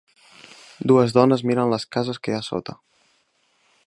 Dues 0.91 1.13
dones 1.17 1.43
miren 1.49 1.69
les 1.75 1.85
cases 1.97 2.21
que 2.23 2.31
hi 2.33 2.39
ha 2.39 2.41
a 2.45 2.47
sota. 2.47 2.79